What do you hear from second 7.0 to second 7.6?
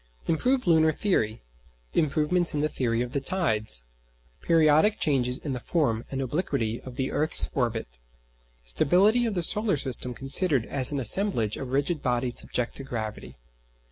earth's